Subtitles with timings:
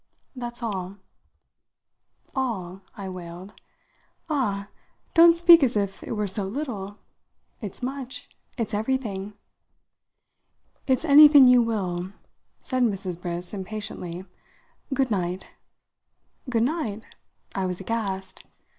[0.35, 0.97] "That's all."
[2.33, 3.53] "All?" I wailed.
[4.31, 4.69] "Ah,
[5.13, 6.97] don't speak as if it were so little.
[7.61, 8.27] It's much.
[8.57, 9.33] It's everything."
[10.87, 12.13] "It's anything you will!"
[12.61, 13.21] said Mrs.
[13.21, 14.25] Briss impatiently.
[14.91, 15.49] "Good night."
[16.49, 17.05] "Good night?"
[17.53, 18.43] I was aghast.